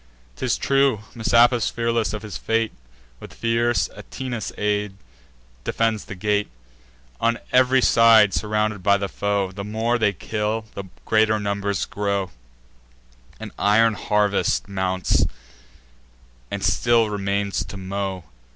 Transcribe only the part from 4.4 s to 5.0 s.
aid,